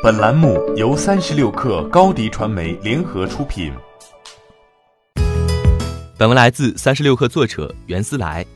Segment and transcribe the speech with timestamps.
[0.00, 3.72] 本栏目由三十六克高低传媒联合出品。
[6.16, 8.46] 本文来自三十六克作者袁思来。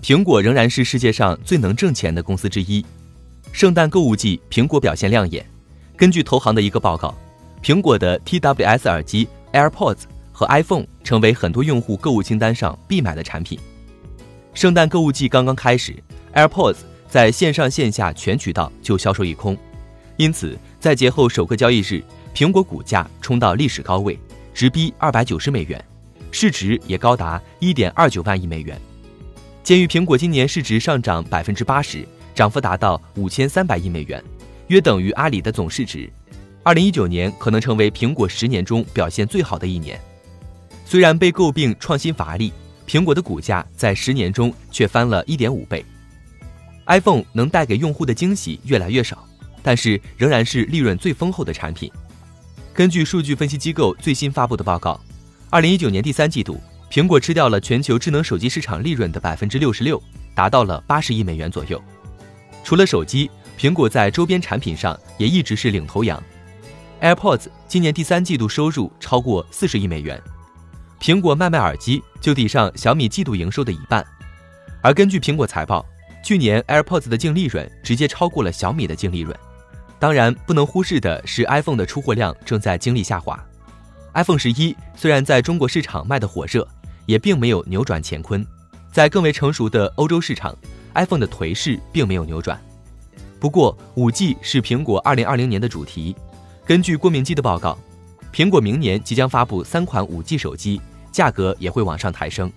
[0.00, 2.86] 苹果仍然是世界上最能挣钱的公司之一。
[3.50, 5.44] 圣诞购物季，苹果表现亮眼。
[5.96, 7.12] 根据投行的一个报告，
[7.60, 13.58] 苹果的 TWS 耳机 AirPods 和 iPhone 成为很多用户购物清单上必买的产品。
[14.54, 15.96] 圣诞购物季刚刚开始
[16.32, 16.76] ，AirPods
[17.08, 19.58] 在线上线下全渠道就销售一空，
[20.20, 24.18] 因此在节后首个交易日，苹果股价冲到历史高位，
[24.52, 25.82] 直逼二百九十美元，
[26.30, 28.78] 市值也高达一点二九万亿美元。
[29.62, 34.22] 鉴于苹果今年市值上涨百分之八十，涨幅达到五千三百亿美元，
[34.66, 36.06] 约等于阿里的总市值。
[36.62, 39.98] 二零一九年可能成为苹果十年中表现最好的一年。
[40.84, 42.52] 虽然被诟病创新乏力，
[42.86, 45.82] 苹果的股价在十年中却翻了一点五倍。
[46.88, 49.26] iPhone 能带给用户的惊喜越来越少，
[49.62, 51.90] 但是仍然是利润最丰厚的产品。
[52.72, 55.00] 根据数据分析机构最新发布的报告，
[55.50, 56.60] 二零一九年第三季度。
[56.90, 60.02] 苹果吃掉了全球智能手机市场利润的百分之六十六，
[60.34, 61.80] 达到了八十亿美元左右。
[62.64, 66.20] 除了手机，苹果在周边产品上也一直是领头羊。
[67.00, 70.20] AirPods 今年第三季度收入超过四十亿美元，
[71.00, 74.04] 苹果卖卖耳机就抵上小米季度营收的一半。
[74.82, 75.86] 而根据苹果财报，
[76.24, 79.32] 去年 AirPods 的净利润直接超过了小米的净利润。
[80.00, 83.38] 当然，不能忽视的是 iPhone 的出货量正在经历下滑。
[84.14, 86.66] iPhone 十一虽然在中国市场卖得火热。
[87.06, 88.46] 也并没有扭转乾坤，
[88.92, 90.56] 在更为成熟的欧洲市场
[90.94, 92.56] ，iPhone 的颓势并没有扭转。
[93.40, 96.14] 不过，5G 是苹果2020年的主题。
[96.64, 97.76] 根据郭明基的报告，
[98.32, 102.52] 苹果明年即将发布三款 5G 手机，价格也会往上抬升。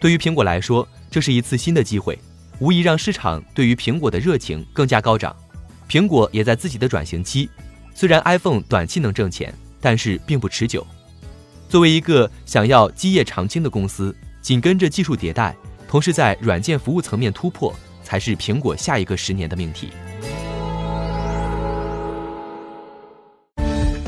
[0.00, 2.18] 对于苹果来说，这是一次新的机会，
[2.60, 5.36] 无疑让市场对于苹果的热情更加高涨。
[5.88, 7.48] 苹果也在自己的转型期，
[7.94, 10.86] 虽然 iPhone 短期能挣钱，但是并不持久。
[11.68, 15.54] 作为一个想要基业长青的公司，紧跟着技术迭代，
[15.88, 19.90] 同时在软件服务层面突破，才是苹果下一个十年的命题。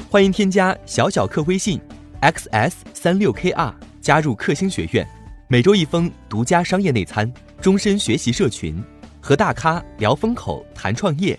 [0.09, 1.81] 欢迎添加小小客微信
[2.23, 5.07] ，xs 三六 kr，加入克星学院，
[5.49, 7.31] 每周一封独家商业内参，
[7.61, 8.83] 终身学习社群，
[9.21, 11.39] 和大咖聊风口谈创业，